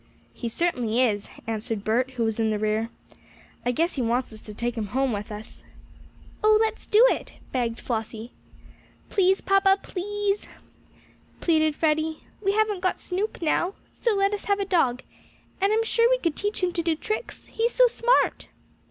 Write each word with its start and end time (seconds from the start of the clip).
"He 0.33 0.49
certainly 0.49 0.99
is," 0.99 1.29
answered 1.45 1.83
Bert, 1.83 2.13
who 2.15 2.23
was 2.23 2.39
in 2.39 2.49
the 2.49 2.57
rear. 2.57 2.89
"I 3.63 3.71
guess 3.71 3.97
he 3.97 4.01
wants 4.01 4.33
us 4.33 4.41
to 4.41 4.53
take 4.55 4.73
him 4.75 4.87
home 4.87 5.11
with 5.13 5.31
us." 5.31 5.61
"Oh, 6.43 6.57
let's 6.59 6.87
do 6.87 7.05
it!" 7.11 7.33
begged 7.51 7.79
Flossie. 7.79 8.31
"Please, 9.09 9.41
papa," 9.41 9.77
pleaded 11.39 11.75
Freddie. 11.75 12.23
"We 12.41 12.53
haven't 12.53 12.81
got 12.81 12.99
Snoop 12.99 13.43
now, 13.43 13.75
so 13.93 14.15
let 14.15 14.33
us 14.33 14.45
have 14.45 14.59
a 14.59 14.65
dog. 14.65 15.03
And 15.61 15.71
I'm 15.71 15.83
sure 15.83 16.09
we 16.09 16.17
could 16.17 16.35
teach 16.35 16.63
him 16.63 16.71
to 16.71 16.81
do 16.81 16.95
tricks 16.95 17.45
he's 17.51 17.75
so 17.75 17.85
smart." 17.85 18.47